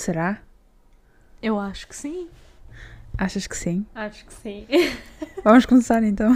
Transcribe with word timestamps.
Será? 0.00 0.38
Eu 1.42 1.60
acho 1.60 1.86
que 1.86 1.94
sim. 1.94 2.30
Achas 3.18 3.46
que 3.46 3.54
sim? 3.54 3.84
Acho 3.94 4.24
que 4.24 4.32
sim. 4.32 4.66
Vamos 5.44 5.66
começar 5.66 6.02
então. 6.02 6.34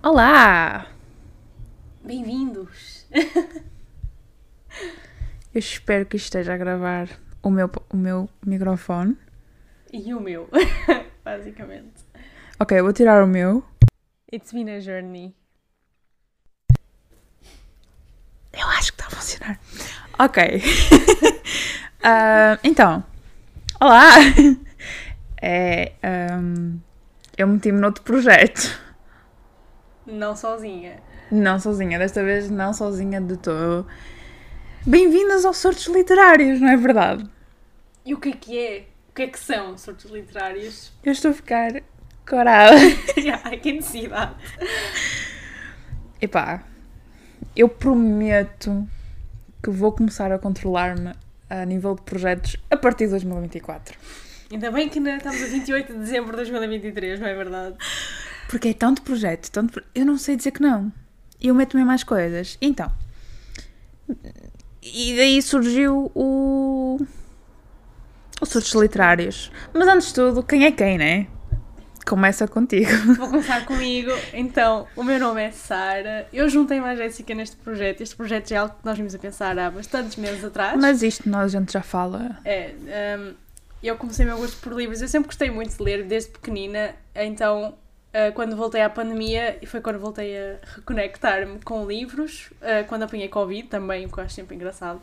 Olá! 0.00 0.86
Bem-vindos. 2.04 3.04
Eu 5.54 5.60
espero 5.60 6.04
que 6.04 6.16
esteja 6.16 6.54
a 6.54 6.56
gravar 6.56 7.08
o 7.40 7.48
meu, 7.48 7.70
o 7.88 7.96
meu 7.96 8.28
microfone. 8.44 9.16
E 9.92 10.12
o 10.12 10.18
meu, 10.20 10.48
basicamente. 11.24 11.94
Ok, 12.58 12.76
eu 12.76 12.82
vou 12.82 12.92
tirar 12.92 13.22
o 13.22 13.26
meu. 13.28 13.64
It's 14.32 14.50
been 14.52 14.68
a 14.68 14.80
journey. 14.80 15.32
Eu 18.52 18.66
acho 18.66 18.92
que 18.92 19.00
está 19.00 19.06
a 19.06 19.10
funcionar. 19.10 19.60
Ok. 20.18 20.42
Ah, 22.06 22.58
então, 22.62 23.02
olá! 23.80 24.10
É, 25.40 25.92
ahm, 26.02 26.76
eu 27.36 27.46
meti-me 27.46 27.78
noutro 27.78 28.02
projeto. 28.02 28.78
Não 30.06 30.36
sozinha. 30.36 31.02
Não 31.30 31.58
sozinha, 31.58 31.98
desta 31.98 32.22
vez 32.22 32.50
não 32.50 32.74
sozinha 32.74 33.20
de 33.22 33.38
todo. 33.38 33.86
Bem-vindas 34.86 35.46
aos 35.46 35.56
Sortos 35.56 35.86
Literários, 35.86 36.60
não 36.60 36.68
é 36.68 36.76
verdade? 36.76 37.24
E 38.04 38.12
o 38.12 38.20
que 38.20 38.28
é 38.28 38.32
que 38.32 38.58
é? 38.58 38.86
O 39.08 39.14
que 39.14 39.22
é 39.22 39.26
que 39.28 39.38
são 39.38 39.78
sortos 39.78 40.10
literários? 40.10 40.92
Eu 41.02 41.12
estou 41.12 41.30
a 41.30 41.34
ficar 41.34 41.82
corada. 42.28 42.76
Ai, 43.44 43.56
que 43.56 43.72
necessidade. 43.72 44.34
Epá, 46.20 46.64
eu 47.56 47.66
prometo 47.66 48.86
que 49.62 49.70
vou 49.70 49.90
começar 49.90 50.30
a 50.30 50.38
controlar-me 50.38 51.14
a 51.48 51.64
nível 51.64 51.94
de 51.94 52.02
projetos 52.02 52.58
a 52.70 52.76
partir 52.76 53.06
de 53.06 53.12
2024. 53.12 53.96
Ainda 54.52 54.70
bem 54.70 54.90
que 54.90 54.98
ainda 54.98 55.16
estamos 55.16 55.42
a 55.42 55.46
28 55.46 55.92
de 55.94 55.98
dezembro 56.00 56.32
de 56.32 56.36
2023, 56.36 57.20
não 57.20 57.26
é 57.26 57.34
verdade? 57.34 57.76
Porque 58.50 58.68
é 58.68 58.74
tanto 58.74 59.00
projeto, 59.00 59.50
tanto 59.50 59.82
Eu 59.94 60.04
não 60.04 60.18
sei 60.18 60.36
dizer 60.36 60.50
que 60.50 60.60
não. 60.60 60.92
E 61.40 61.48
eu 61.48 61.54
meto-me 61.54 61.86
mais 61.86 62.04
coisas. 62.04 62.58
Então. 62.60 62.92
E 64.84 65.16
daí 65.16 65.40
surgiu 65.40 66.12
o. 66.14 67.00
Os 68.40 68.48
surtos 68.50 68.74
literários. 68.74 69.50
Mas 69.72 69.88
antes 69.88 70.08
de 70.08 70.14
tudo, 70.14 70.42
quem 70.42 70.66
é 70.66 70.72
quem, 70.72 70.98
né? 70.98 71.26
Começa 72.04 72.46
contigo. 72.46 72.90
Vou 73.16 73.28
começar 73.28 73.64
comigo. 73.64 74.10
Então, 74.34 74.86
o 74.94 75.02
meu 75.02 75.18
nome 75.18 75.42
é 75.42 75.50
Sara. 75.50 76.28
Eu 76.30 76.50
juntei-me 76.50 76.86
à 76.86 76.94
Jéssica 76.94 77.34
neste 77.34 77.56
projeto. 77.56 78.02
Este 78.02 78.14
projeto 78.14 78.50
já 78.50 78.56
é 78.56 78.58
algo 78.58 78.74
que 78.74 78.84
nós 78.84 78.98
vimos 78.98 79.14
a 79.14 79.18
pensar 79.18 79.58
há 79.58 79.70
bastantes 79.70 80.16
meses 80.16 80.44
atrás. 80.44 80.78
Mas 80.78 81.02
isto 81.02 81.26
nós 81.30 81.54
a 81.54 81.58
gente 81.58 81.72
já 81.72 81.80
fala. 81.80 82.38
É, 82.44 82.74
hum, 83.18 83.32
eu 83.82 83.96
comecei 83.96 84.26
o 84.26 84.28
meu 84.28 84.36
gosto 84.36 84.60
por 84.60 84.74
livros. 84.74 85.00
Eu 85.00 85.08
sempre 85.08 85.28
gostei 85.28 85.50
muito 85.50 85.74
de 85.74 85.82
ler, 85.82 86.04
desde 86.04 86.30
pequenina. 86.30 86.94
Então, 87.14 87.74
ah, 88.14 88.30
quando 88.32 88.56
voltei 88.56 88.80
à 88.80 88.88
pandemia, 88.88 89.58
e 89.60 89.66
foi 89.66 89.80
quando 89.80 89.98
voltei 89.98 90.38
a 90.38 90.56
reconectar-me 90.76 91.58
com 91.60 91.84
livros, 91.84 92.50
ah, 92.62 92.84
quando 92.84 93.02
apanhei 93.02 93.28
Covid 93.28 93.68
também, 93.68 94.06
o 94.06 94.08
que 94.08 94.18
eu 94.18 94.24
acho 94.24 94.34
sempre 94.34 94.54
engraçado. 94.54 95.02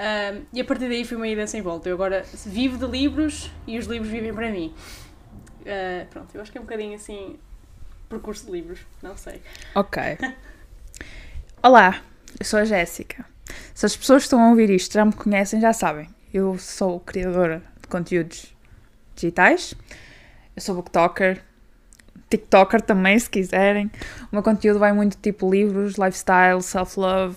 Hum, 0.00 0.44
e 0.52 0.60
a 0.60 0.64
partir 0.64 0.88
daí 0.88 1.04
foi 1.04 1.16
uma 1.16 1.26
ida 1.28 1.46
sem 1.46 1.60
volta. 1.60 1.88
Eu 1.88 1.94
agora 1.94 2.24
vivo 2.46 2.78
de 2.78 2.86
livros 2.86 3.50
e 3.66 3.78
os 3.78 3.86
livros 3.86 4.10
vivem 4.10 4.32
para 4.32 4.48
mim. 4.50 4.72
Pronto, 6.10 6.34
eu 6.34 6.40
acho 6.40 6.50
que 6.50 6.56
é 6.56 6.60
um 6.60 6.64
bocadinho 6.64 6.94
assim. 6.94 7.36
Percurso 8.08 8.46
de 8.46 8.52
livros, 8.52 8.80
não 9.02 9.16
sei. 9.16 9.42
Ok. 9.74 10.00
Olá, 11.62 12.00
eu 12.38 12.46
sou 12.46 12.60
a 12.60 12.64
Jéssica. 12.64 13.26
Se 13.74 13.84
as 13.84 13.96
pessoas 13.96 14.22
que 14.22 14.26
estão 14.26 14.40
a 14.40 14.50
ouvir 14.50 14.70
isto 14.70 14.94
já 14.94 15.04
me 15.04 15.12
conhecem, 15.12 15.60
já 15.60 15.72
sabem. 15.72 16.08
Eu 16.32 16.56
sou 16.58 17.00
criadora 17.00 17.60
de 17.80 17.88
conteúdos 17.88 18.54
digitais. 19.16 19.74
Eu 20.54 20.62
sou 20.62 20.76
booktalker. 20.76 21.42
TikToker 22.30 22.80
também, 22.82 23.18
se 23.18 23.28
quiserem. 23.30 23.90
O 24.24 24.28
meu 24.36 24.42
conteúdo 24.42 24.78
vai 24.78 24.92
muito 24.92 25.16
tipo 25.16 25.50
livros, 25.50 25.94
lifestyle, 25.96 26.60
self-love, 26.62 27.36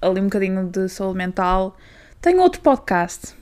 ali 0.00 0.20
um 0.20 0.24
bocadinho 0.24 0.64
de 0.68 0.88
saúde 0.88 1.16
mental. 1.18 1.76
Tenho 2.20 2.40
outro 2.40 2.60
podcast 2.60 3.34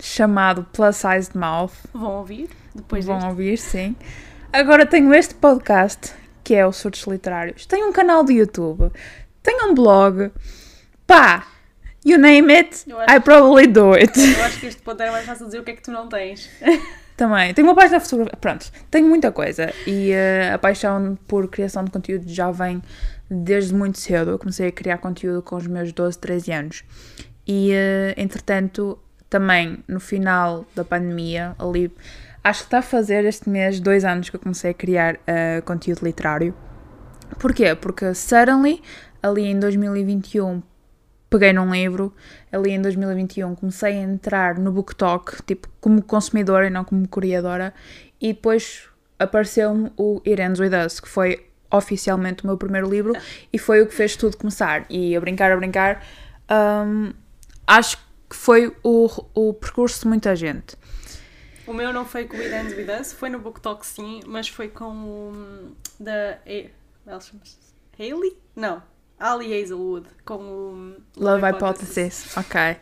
chamado 0.00 0.66
Plus 0.72 0.96
Sized 0.96 1.36
Mouth. 1.36 1.72
Vão 1.92 2.18
ouvir 2.18 2.48
depois 2.74 3.04
Vão 3.04 3.16
deste? 3.16 3.28
ouvir, 3.30 3.56
sim. 3.58 3.96
Agora 4.52 4.84
tenho 4.86 5.12
este 5.14 5.34
podcast, 5.34 6.12
que 6.42 6.54
é 6.54 6.66
o 6.66 6.72
Surtos 6.72 7.02
Literários. 7.06 7.66
Tenho 7.66 7.88
um 7.88 7.92
canal 7.92 8.24
de 8.24 8.32
YouTube. 8.34 8.90
Tenho 9.42 9.70
um 9.70 9.74
blog. 9.74 10.30
Pá! 11.06 11.46
You 12.04 12.18
name 12.18 12.52
it, 12.52 12.84
acho- 12.90 13.16
I 13.16 13.20
probably 13.20 13.66
do 13.68 13.92
it. 13.92 14.12
Eu 14.18 14.44
acho 14.44 14.58
que 14.58 14.66
este 14.66 14.82
ponto 14.82 15.00
era 15.00 15.12
mais 15.12 15.24
fácil 15.24 15.46
dizer 15.46 15.60
o 15.60 15.62
que 15.62 15.70
é 15.70 15.76
que 15.76 15.82
tu 15.82 15.92
não 15.92 16.08
tens. 16.08 16.48
Também. 17.22 17.54
Tenho 17.54 17.68
uma 17.68 17.74
página 17.76 18.00
de. 18.00 18.36
Pronto, 18.40 18.68
tenho 18.90 19.06
muita 19.08 19.30
coisa. 19.30 19.72
E 19.86 20.10
eh, 20.10 20.50
a 20.52 20.58
paixão 20.58 21.16
por 21.28 21.46
criação 21.46 21.84
de 21.84 21.92
conteúdo 21.92 22.24
já 22.26 22.50
vem 22.50 22.82
desde 23.30 23.72
muito 23.72 23.96
cedo. 24.00 24.32
Eu 24.32 24.38
comecei 24.40 24.66
a 24.66 24.72
criar 24.72 24.98
conteúdo 24.98 25.40
com 25.40 25.54
os 25.54 25.68
meus 25.68 25.92
12, 25.92 26.18
13 26.18 26.52
anos. 26.52 26.84
E, 27.46 27.70
eh, 27.70 28.12
entretanto, 28.16 28.98
também 29.30 29.84
no 29.86 30.00
final 30.00 30.66
da 30.74 30.82
pandemia, 30.82 31.54
ali, 31.60 31.94
acho 32.42 32.62
que 32.62 32.66
está 32.66 32.78
a 32.80 32.82
fazer 32.82 33.24
este 33.24 33.48
mês 33.48 33.78
dois 33.78 34.04
anos 34.04 34.28
que 34.28 34.34
eu 34.34 34.40
comecei 34.40 34.72
a 34.72 34.74
criar 34.74 35.20
eh, 35.24 35.60
conteúdo 35.60 36.02
literário. 36.02 36.52
Porquê? 37.38 37.76
Porque 37.76 38.14
suddenly, 38.14 38.82
ali 39.22 39.44
em 39.44 39.60
2021, 39.60 40.60
peguei 41.32 41.52
num 41.52 41.72
livro, 41.72 42.14
ali 42.52 42.72
em 42.72 42.82
2021 42.82 43.54
comecei 43.54 43.94
a 43.94 44.02
entrar 44.02 44.58
no 44.58 44.70
BookTok, 44.70 45.42
tipo, 45.42 45.68
como 45.80 46.02
consumidora 46.02 46.66
e 46.66 46.70
não 46.70 46.84
como 46.84 47.08
criadora, 47.08 47.72
e 48.20 48.34
depois 48.34 48.84
apareceu-me 49.18 49.90
o 49.96 50.20
It 50.26 50.40
Ends 50.40 50.60
With 50.60 50.72
Us, 50.86 51.00
que 51.00 51.08
foi 51.08 51.48
oficialmente 51.70 52.44
o 52.44 52.46
meu 52.46 52.58
primeiro 52.58 52.88
livro, 52.88 53.14
e 53.50 53.58
foi 53.58 53.80
o 53.80 53.86
que 53.86 53.94
fez 53.94 54.14
tudo 54.14 54.36
começar. 54.36 54.84
E 54.90 55.16
a 55.16 55.20
brincar, 55.20 55.50
a 55.50 55.56
brincar, 55.56 56.04
hum, 56.86 57.12
acho 57.66 57.96
que 58.28 58.36
foi 58.36 58.76
o, 58.82 59.08
o 59.34 59.54
percurso 59.54 60.02
de 60.02 60.08
muita 60.08 60.36
gente. 60.36 60.76
O 61.66 61.72
meu 61.72 61.92
não 61.92 62.04
foi 62.04 62.26
com 62.26 62.36
o 62.36 62.40
It 62.40 62.54
Ends 62.54 62.76
With 62.76 63.00
Us, 63.00 63.12
foi 63.12 63.30
no 63.30 63.38
Book 63.38 63.60
Talk 63.60 63.86
sim, 63.86 64.20
mas 64.26 64.48
foi 64.48 64.68
com 64.68 64.92
o 64.92 65.76
da 65.98 66.38
ela 67.06 67.20
chama-se 67.20 67.56
Hayley? 67.98 68.36
Não, 68.54 68.82
Ali 69.22 69.62
Hazelwood, 69.62 70.06
com 70.24 70.34
o 70.34 70.94
Love 71.16 71.42
Hypothesis, 71.42 72.36
ok. 72.36 72.76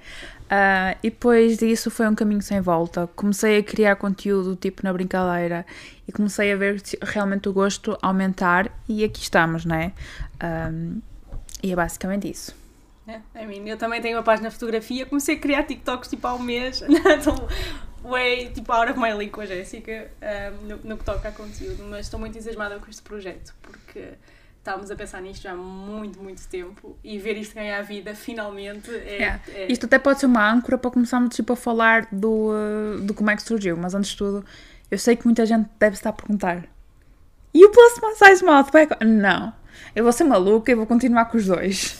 Ah, 0.48 0.96
e 1.02 1.10
depois 1.10 1.58
disso 1.58 1.90
foi 1.90 2.08
um 2.08 2.14
caminho 2.14 2.42
sem 2.42 2.60
volta. 2.60 3.06
Comecei 3.14 3.58
a 3.58 3.62
criar 3.62 3.94
conteúdo 3.96 4.56
tipo 4.56 4.82
na 4.82 4.92
brincadeira 4.92 5.64
e 6.08 6.12
comecei 6.12 6.52
a 6.52 6.56
ver 6.56 6.82
realmente 7.02 7.48
o 7.48 7.52
gosto 7.52 7.96
aumentar 8.02 8.68
e 8.88 9.04
aqui 9.04 9.20
estamos, 9.20 9.64
né? 9.64 9.92
Ahm, 10.40 10.98
e 11.62 11.70
é 11.70 11.76
basicamente 11.76 12.28
isso. 12.28 12.56
É, 13.06 13.20
I 13.42 13.46
mean, 13.46 13.68
eu 13.68 13.76
também 13.76 14.00
tenho 14.00 14.16
uma 14.16 14.22
página 14.24 14.48
de 14.48 14.54
fotografia, 14.54 15.06
comecei 15.06 15.36
a 15.36 15.38
criar 15.38 15.64
TikToks 15.64 16.08
tipo 16.08 16.26
há 16.26 16.34
um 16.34 16.38
mês, 16.38 16.82
então, 16.82 17.48
way, 18.02 18.50
tipo 18.50 18.72
out 18.72 18.90
of 18.90 18.98
my 18.98 19.12
league 19.12 19.30
com 19.30 19.42
a 19.42 19.46
Jéssica, 19.46 20.10
um, 20.22 20.66
no, 20.66 20.76
no 20.84 20.96
que 20.96 21.04
toca 21.04 21.28
a 21.28 21.32
conteúdo, 21.32 21.84
mas 21.88 22.06
estou 22.06 22.18
muito 22.18 22.32
entusiasmada 22.34 22.78
com 22.78 22.88
este 22.88 23.02
projeto, 23.02 23.54
porque 23.62 24.14
estávamos 24.60 24.90
a 24.90 24.96
pensar 24.96 25.20
nisto 25.22 25.42
já 25.42 25.52
há 25.52 25.56
muito, 25.56 26.22
muito 26.22 26.46
tempo 26.46 26.96
e 27.02 27.18
ver 27.18 27.36
isto 27.36 27.54
ganhar 27.54 27.82
vida 27.82 28.14
finalmente 28.14 28.90
é. 28.90 29.16
Yeah. 29.16 29.40
é- 29.48 29.72
Isto 29.72 29.86
até 29.86 29.98
pode 29.98 30.20
ser 30.20 30.26
uma 30.26 30.50
âncora 30.52 30.78
para 30.78 30.90
começarmos 30.90 31.34
tipo, 31.34 31.52
a 31.52 31.56
falar 31.56 32.06
do, 32.12 32.50
uh, 32.50 33.00
do 33.00 33.14
como 33.14 33.30
é 33.30 33.36
que 33.36 33.42
surgiu, 33.42 33.76
mas 33.76 33.94
antes 33.94 34.10
de 34.10 34.18
tudo, 34.18 34.44
eu 34.90 34.98
sei 34.98 35.16
que 35.16 35.24
muita 35.24 35.44
gente 35.46 35.68
deve 35.78 35.94
estar 35.94 36.10
a 36.10 36.12
perguntar: 36.12 36.64
e 37.54 37.64
o 37.64 37.70
Plus 37.70 37.92
Size 38.18 38.44
Mouth? 38.44 38.70
vai 38.70 38.86
co-?" 38.86 39.02
Não, 39.04 39.52
eu 39.96 40.04
vou 40.04 40.12
ser 40.12 40.24
maluca 40.24 40.70
e 40.70 40.74
vou 40.74 40.86
continuar 40.86 41.24
com 41.26 41.38
os 41.38 41.46
dois. 41.46 41.98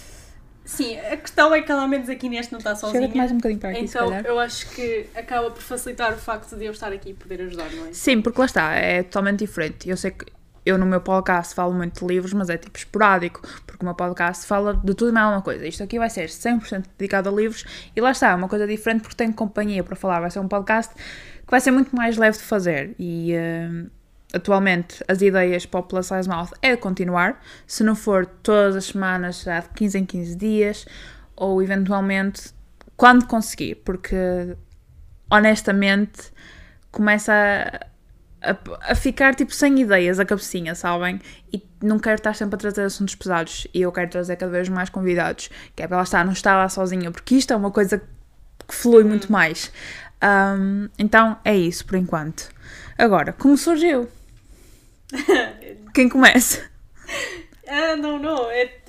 Sim, 0.62 0.96
a 1.00 1.16
questão 1.16 1.52
é 1.52 1.62
que 1.62 1.72
ela 1.72 1.82
ao 1.82 1.88
menos 1.88 2.08
aqui 2.08 2.28
neste 2.28 2.52
não 2.52 2.58
está 2.58 2.76
sozinha. 2.76 3.00
Chega-te 3.00 3.16
mais 3.18 3.32
um 3.32 3.36
bocadinho 3.38 3.60
para 3.60 3.70
aqui, 3.70 3.80
Então 3.80 4.14
eu 4.20 4.38
acho 4.38 4.70
que 4.70 5.06
acaba 5.16 5.50
por 5.50 5.60
facilitar 5.62 6.12
o 6.12 6.16
facto 6.16 6.54
de 6.56 6.64
eu 6.66 6.70
estar 6.70 6.92
aqui 6.92 7.10
e 7.10 7.14
poder 7.14 7.40
ajudar, 7.42 7.68
não 7.72 7.86
é? 7.86 7.92
Sim, 7.92 8.22
porque 8.22 8.38
lá 8.38 8.44
está, 8.46 8.74
é 8.74 9.02
totalmente 9.02 9.40
diferente. 9.40 9.88
Eu 9.88 9.96
sei 9.96 10.12
que 10.12 10.26
eu 10.64 10.76
no 10.76 10.86
meu 10.86 11.00
podcast 11.00 11.54
falo 11.54 11.72
muito 11.72 12.00
de 12.00 12.06
livros, 12.06 12.32
mas 12.32 12.50
é 12.50 12.56
tipo 12.56 12.78
esporádico, 12.78 13.40
porque 13.66 13.82
o 13.82 13.86
meu 13.86 13.94
podcast 13.94 14.46
fala 14.46 14.74
de 14.74 14.94
tudo 14.94 15.10
e 15.10 15.12
mais 15.12 15.26
alguma 15.26 15.42
coisa. 15.42 15.66
Isto 15.66 15.82
aqui 15.82 15.98
vai 15.98 16.10
ser 16.10 16.28
100% 16.28 16.84
dedicado 16.98 17.28
a 17.28 17.32
livros 17.32 17.64
e 17.94 18.00
lá 18.00 18.10
está, 18.10 18.30
é 18.30 18.34
uma 18.34 18.48
coisa 18.48 18.66
diferente 18.66 19.02
porque 19.02 19.16
tenho 19.16 19.32
companhia 19.32 19.82
para 19.82 19.96
falar. 19.96 20.20
Vai 20.20 20.30
ser 20.30 20.40
um 20.40 20.48
podcast 20.48 20.94
que 20.94 21.50
vai 21.50 21.60
ser 21.60 21.70
muito 21.70 21.94
mais 21.94 22.16
leve 22.16 22.36
de 22.36 22.44
fazer 22.44 22.94
e 22.98 23.32
eh, 23.32 23.86
atualmente 24.32 25.02
as 25.08 25.20
ideias 25.22 25.66
para 25.66 25.80
o 25.80 25.82
Plus 25.82 26.06
Size 26.06 26.28
Mouth 26.28 26.50
é 26.62 26.76
continuar, 26.76 27.40
se 27.66 27.82
não 27.82 27.94
for 27.94 28.26
todas 28.26 28.76
as 28.76 28.86
semanas, 28.86 29.36
será 29.36 29.60
de 29.60 29.68
15 29.70 29.98
em 29.98 30.04
15 30.04 30.36
dias 30.36 30.86
ou 31.34 31.62
eventualmente 31.62 32.52
quando 32.96 33.26
conseguir, 33.26 33.76
porque 33.76 34.54
honestamente 35.30 36.32
começa 36.90 37.32
a, 37.32 37.86
a, 38.42 38.92
a, 38.92 38.94
ficar 38.94 39.34
tipo 39.34 39.54
sem 39.54 39.80
ideias 39.80 40.18
a 40.18 40.24
cabecinha, 40.24 40.74
sabem? 40.74 41.20
E 41.52 41.62
não 41.82 41.98
quero 41.98 42.16
estar 42.16 42.34
sempre 42.34 42.56
a 42.56 42.58
trazer 42.58 42.82
assuntos 42.82 43.14
pesados 43.14 43.66
e 43.72 43.82
eu 43.82 43.92
quero 43.92 44.10
trazer 44.10 44.36
cada 44.36 44.52
vez 44.52 44.68
mais 44.68 44.88
convidados, 44.88 45.50
que 45.74 45.82
é 45.82 45.86
para 45.86 45.96
ela 45.96 46.04
estar, 46.04 46.24
não 46.24 46.32
estar 46.32 46.56
lá 46.56 46.68
sozinha, 46.68 47.10
porque 47.10 47.34
isto 47.34 47.52
é 47.52 47.56
uma 47.56 47.70
coisa 47.70 47.98
que 48.66 48.74
flui 48.74 49.04
muito 49.04 49.28
hum. 49.28 49.32
mais. 49.32 49.72
Um, 50.22 50.88
então 50.98 51.38
é 51.44 51.56
isso 51.56 51.84
por 51.86 51.96
enquanto. 51.96 52.48
Agora, 52.96 53.32
como 53.32 53.56
surgiu? 53.56 54.08
Quem 55.94 56.08
começa? 56.08 56.62
Ah, 57.66 57.96
não, 57.96 58.18
não. 58.18 58.50
É, 58.50 58.79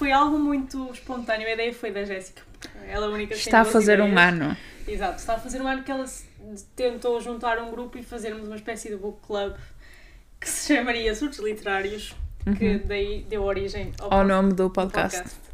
foi, 0.00 0.12
algo 0.12 0.38
muito 0.38 0.90
espontâneo. 0.92 1.46
A 1.46 1.52
ideia 1.52 1.74
foi 1.74 1.90
da 1.90 2.04
Jéssica. 2.04 2.42
Ela 2.88 3.06
é 3.06 3.08
a 3.08 3.12
única 3.12 3.34
que 3.34 3.40
Está 3.40 3.60
a 3.60 3.64
fazer 3.64 3.94
ideias. 3.94 4.12
um 4.12 4.18
ano. 4.18 4.56
Exato, 4.88 5.18
está 5.18 5.34
a 5.34 5.38
fazer 5.38 5.60
um 5.60 5.68
ano 5.68 5.82
que 5.82 5.90
ela 5.90 6.04
tentou 6.74 7.20
juntar 7.20 7.58
um 7.58 7.70
grupo 7.70 7.98
e 7.98 8.02
fazermos 8.02 8.46
uma 8.46 8.56
espécie 8.56 8.88
de 8.88 8.96
book 8.96 9.18
club 9.26 9.54
que 10.40 10.48
se 10.48 10.74
chamaria 10.74 11.14
Surtos 11.14 11.38
Literários, 11.38 12.14
uhum. 12.46 12.54
que 12.54 12.78
daí 12.78 13.22
deu 13.28 13.42
origem 13.42 13.92
ao, 14.00 14.14
ao 14.14 14.26
nome 14.26 14.54
do 14.54 14.70
podcast. 14.70 15.18
podcast. 15.18 15.50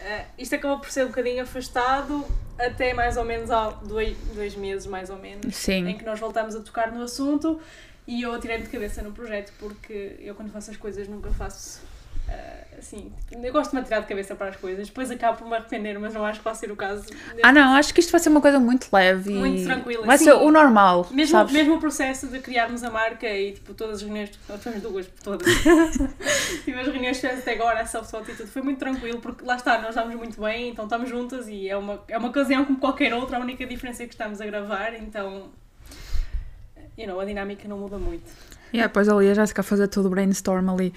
Uh, 0.00 0.24
isto 0.38 0.54
acabou 0.54 0.78
por 0.78 0.90
ser 0.90 1.04
um 1.04 1.08
bocadinho 1.08 1.42
afastado 1.42 2.26
até 2.58 2.94
mais 2.94 3.16
ou 3.16 3.24
menos 3.24 3.50
há 3.50 3.70
dois, 3.70 4.16
dois 4.34 4.54
meses, 4.54 4.86
mais 4.86 5.10
ou 5.10 5.18
menos, 5.18 5.56
Sim. 5.56 5.88
em 5.88 5.96
que 5.96 6.04
nós 6.04 6.20
voltamos 6.20 6.54
a 6.54 6.60
tocar 6.60 6.92
no 6.92 7.02
assunto 7.02 7.60
e 8.06 8.22
eu 8.22 8.34
atirei-me 8.34 8.64
de 8.64 8.70
cabeça 8.70 9.02
no 9.02 9.12
projeto 9.12 9.52
porque 9.58 10.16
eu 10.20 10.34
quando 10.34 10.50
faço 10.50 10.70
as 10.70 10.76
coisas 10.76 11.08
nunca 11.08 11.30
faço 11.30 11.82
Uh, 12.28 12.78
assim, 12.78 13.12
eu 13.30 13.52
gosto 13.52 13.70
de 13.70 13.76
me 13.76 13.82
atirar 13.82 14.00
de 14.00 14.06
cabeça 14.06 14.34
para 14.34 14.48
as 14.48 14.56
coisas, 14.56 14.88
depois 14.88 15.10
acabo 15.10 15.38
por 15.38 15.48
me 15.48 15.56
arrepender, 15.56 15.98
mas 15.98 16.14
não 16.14 16.24
acho 16.24 16.38
que 16.38 16.44
vai 16.44 16.54
ser 16.54 16.70
o 16.70 16.76
caso. 16.76 17.04
Ah, 17.42 17.52
não, 17.52 17.74
acho 17.74 17.92
que 17.92 18.00
isto 18.00 18.10
vai 18.10 18.20
ser 18.20 18.28
uma 18.28 18.40
coisa 18.40 18.58
muito 18.58 18.88
leve 18.92 19.30
muito 19.30 19.64
tranquila. 19.64 20.06
Vai 20.06 20.18
ser 20.18 20.32
o 20.32 20.50
normal. 20.50 21.06
Mesmo, 21.10 21.32
sabes? 21.32 21.52
mesmo 21.52 21.74
o 21.74 21.80
processo 21.80 22.28
de 22.28 22.38
criarmos 22.40 22.82
a 22.82 22.90
marca 22.90 23.28
e 23.28 23.52
tipo, 23.52 23.74
todas 23.74 23.96
as 23.96 24.02
reuniões, 24.02 24.30
nós 24.48 24.60
tivemos 24.60 24.82
duas, 24.82 25.06
todas. 25.22 25.46
Tive 26.64 26.80
as 26.80 26.86
reuniões 26.86 27.18
que 27.18 27.26
até 27.26 27.52
agora, 27.54 27.80
a 27.80 27.86
software 27.86 28.22
e 28.28 28.36
tudo, 28.36 28.48
foi 28.48 28.62
muito 28.62 28.78
tranquilo, 28.78 29.20
porque 29.20 29.44
lá 29.44 29.56
está, 29.56 29.78
nós 29.78 29.90
estamos 29.90 30.14
muito 30.14 30.40
bem, 30.40 30.70
então 30.70 30.84
estamos 30.84 31.08
juntas 31.08 31.48
e 31.48 31.68
é 31.68 31.76
uma, 31.76 32.02
é 32.08 32.16
uma 32.18 32.28
ocasião 32.28 32.64
como 32.64 32.78
qualquer 32.78 33.12
outra, 33.14 33.38
a 33.38 33.40
única 33.40 33.66
diferença 33.66 34.02
é 34.02 34.06
que 34.06 34.14
estamos 34.14 34.40
a 34.40 34.46
gravar, 34.46 34.94
então. 34.94 35.50
You 36.98 37.06
know, 37.06 37.18
a 37.18 37.24
dinâmica 37.24 37.66
não 37.66 37.78
muda 37.78 37.96
muito. 37.96 38.30
E 38.72 38.76
yeah, 38.76 38.88
depois 38.88 39.08
ali 39.08 39.30
a 39.30 39.34
Jéssica 39.34 39.60
a 39.60 39.64
fazer 39.64 39.88
todo 39.88 40.06
o 40.06 40.10
brainstorm 40.10 40.70
ali 40.70 40.92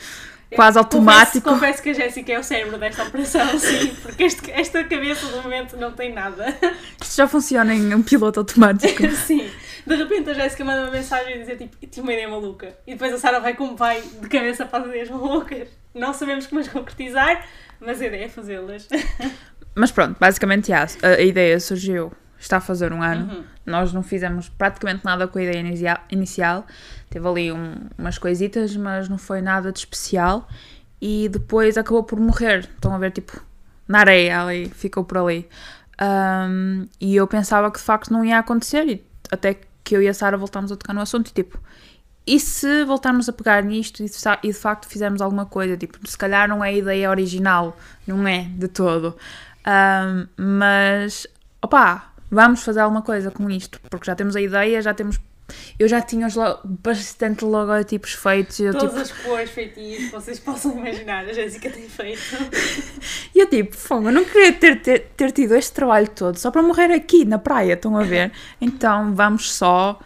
quase 0.55 0.77
automático. 0.77 1.49
Confesso, 1.49 1.59
confesso 1.59 1.83
que 1.83 1.89
a 1.89 1.93
Jéssica 1.93 2.33
é 2.33 2.39
o 2.39 2.43
cérebro 2.43 2.77
desta 2.77 3.03
operação, 3.03 3.47
sim, 3.59 3.95
porque 4.01 4.23
este, 4.23 4.51
esta 4.51 4.83
cabeça 4.83 5.27
do 5.27 5.41
momento 5.41 5.77
não 5.77 5.91
tem 5.91 6.13
nada. 6.13 6.55
Isto 7.01 7.15
já 7.15 7.27
funciona 7.27 7.73
em 7.73 7.93
um 7.93 8.01
piloto 8.01 8.39
automático. 8.39 9.07
sim. 9.15 9.49
De 9.85 9.95
repente 9.95 10.29
a 10.29 10.33
Jéssica 10.33 10.63
manda 10.63 10.83
uma 10.83 10.91
mensagem 10.91 11.41
e 11.41 11.43
diz 11.43 11.57
tipo, 11.57 11.75
tive 11.87 12.01
uma 12.01 12.13
ideia 12.13 12.29
maluca. 12.29 12.77
E 12.87 12.93
depois 12.93 13.13
a 13.13 13.17
Sara 13.17 13.39
vai 13.39 13.53
como 13.53 13.75
vai 13.75 14.01
de 14.01 14.29
cabeça 14.29 14.65
para 14.65 14.83
as 14.83 14.89
ideias 14.89 15.09
malucas. 15.09 15.67
Não 15.93 16.13
sabemos 16.13 16.47
como 16.47 16.61
as 16.61 16.67
concretizar, 16.67 17.45
mas 17.79 18.01
a 18.01 18.05
ideia 18.05 18.25
é 18.25 18.29
fazê-las. 18.29 18.87
Mas 19.75 19.91
pronto, 19.91 20.15
basicamente 20.19 20.71
a, 20.71 20.85
a 21.01 21.19
ideia 21.19 21.59
surgiu 21.59 22.11
está 22.43 22.57
a 22.57 22.61
fazer 22.61 22.93
um 22.93 23.01
ano. 23.01 23.31
Uhum. 23.31 23.43
Nós 23.65 23.93
não 23.93 24.03
fizemos 24.03 24.49
praticamente 24.49 25.03
nada 25.03 25.27
com 25.27 25.39
a 25.39 25.43
ideia 25.43 25.63
inicial. 26.09 26.65
Teve 27.09 27.27
ali 27.27 27.51
um, 27.51 27.75
umas 27.97 28.17
coisitas, 28.17 28.75
mas 28.75 29.09
não 29.09 29.17
foi 29.17 29.41
nada 29.41 29.71
de 29.71 29.79
especial. 29.79 30.47
E 31.01 31.29
depois 31.29 31.77
acabou 31.77 32.03
por 32.03 32.19
morrer. 32.19 32.59
Estão 32.59 32.93
a 32.93 32.97
ver, 32.97 33.11
tipo, 33.11 33.39
na 33.87 33.99
areia 33.99 34.41
ali, 34.41 34.69
ficou 34.69 35.03
por 35.03 35.17
ali. 35.17 35.47
Um, 36.01 36.87
e 36.99 37.15
eu 37.15 37.27
pensava 37.27 37.71
que 37.71 37.77
de 37.77 37.83
facto 37.83 38.11
não 38.11 38.23
ia 38.23 38.39
acontecer. 38.39 38.87
E 38.87 39.03
até 39.31 39.57
que 39.83 39.95
eu 39.95 40.01
e 40.01 40.07
a 40.07 40.13
Sara 40.13 40.37
voltámos 40.37 40.71
a 40.71 40.75
tocar 40.75 40.93
no 40.93 41.01
assunto. 41.01 41.29
E 41.29 41.33
tipo, 41.33 41.59
e 42.25 42.39
se 42.39 42.85
voltarmos 42.85 43.27
a 43.27 43.33
pegar 43.33 43.63
nisto 43.63 44.01
e 44.01 44.07
de 44.47 44.53
facto 44.53 44.87
fizermos 44.87 45.21
alguma 45.21 45.45
coisa? 45.45 45.75
Tipo, 45.75 45.99
se 46.07 46.17
calhar 46.17 46.47
não 46.47 46.63
é 46.63 46.69
a 46.69 46.73
ideia 46.73 47.09
original, 47.09 47.77
não 48.07 48.25
é 48.25 48.43
de 48.43 48.67
todo. 48.69 49.17
Um, 49.67 50.27
mas, 50.37 51.27
opá, 51.61 52.12
vamos 52.33 52.63
fazer 52.63 52.79
alguma 52.79 53.01
coisa 53.01 53.31
com 53.31 53.49
isto, 53.49 53.79
porque 53.89 54.05
já 54.05 54.15
temos 54.15 54.35
a 54.35 54.41
ideia, 54.41 54.81
já 54.81 54.93
temos. 54.93 55.19
Eu 55.77 55.87
já 55.87 56.01
tinha 56.01 56.25
os 56.25 56.35
lo... 56.35 56.59
bastante 56.63 57.43
logotipos 57.43 58.13
feitos. 58.13 58.59
Eu, 58.59 58.73
Todas 58.73 59.09
tipo... 59.09 59.19
as 59.19 59.25
cores 59.25 59.51
feitiças 59.51 60.05
que 60.05 60.11
vocês 60.11 60.39
possam 60.39 60.77
imaginar, 60.77 61.25
a 61.25 61.33
Jéssica 61.33 61.69
tem 61.69 61.87
feito. 61.87 62.21
e 63.35 63.39
eu 63.39 63.49
tipo, 63.49 63.75
fogo, 63.75 64.07
eu 64.07 64.11
não 64.11 64.23
queria 64.23 64.53
ter, 64.53 64.81
ter, 64.81 64.99
ter 65.15 65.31
tido 65.31 65.55
este 65.55 65.73
trabalho 65.73 66.07
todo 66.09 66.37
só 66.37 66.49
para 66.49 66.61
morrer 66.61 66.91
aqui 66.91 67.25
na 67.25 67.37
praia, 67.37 67.73
estão 67.73 67.97
a 67.97 68.03
ver? 68.03 68.31
Então 68.59 69.13
vamos 69.13 69.51
só. 69.51 69.99